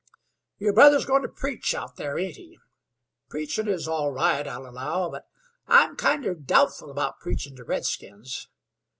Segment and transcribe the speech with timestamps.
[0.57, 2.57] "Yer brother's goin' to preach out here, ain't he?
[3.29, 5.27] Preachin' is all right, I'll allow; but
[5.67, 8.47] I'm kinder doubtful about preachin' to redskins.